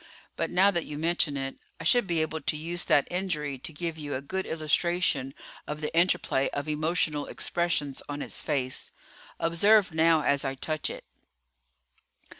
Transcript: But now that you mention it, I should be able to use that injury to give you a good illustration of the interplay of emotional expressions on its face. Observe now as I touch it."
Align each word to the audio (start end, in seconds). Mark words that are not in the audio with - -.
But 0.35 0.49
now 0.49 0.71
that 0.71 0.87
you 0.87 0.97
mention 0.97 1.37
it, 1.37 1.59
I 1.79 1.83
should 1.83 2.07
be 2.07 2.23
able 2.23 2.41
to 2.41 2.57
use 2.57 2.85
that 2.85 3.07
injury 3.11 3.59
to 3.59 3.71
give 3.71 3.99
you 3.99 4.15
a 4.15 4.21
good 4.23 4.47
illustration 4.47 5.35
of 5.67 5.79
the 5.79 5.95
interplay 5.95 6.49
of 6.49 6.67
emotional 6.67 7.27
expressions 7.27 8.01
on 8.09 8.23
its 8.23 8.41
face. 8.41 8.89
Observe 9.39 9.93
now 9.93 10.21
as 10.23 10.43
I 10.43 10.55
touch 10.55 10.89
it." 10.89 11.03